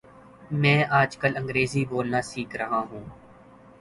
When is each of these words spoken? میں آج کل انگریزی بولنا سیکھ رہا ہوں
میں 0.51 0.83
آج 0.99 1.17
کل 1.17 1.37
انگریزی 1.37 1.83
بولنا 1.85 2.21
سیکھ 2.21 2.55
رہا 2.55 2.79
ہوں 2.91 3.03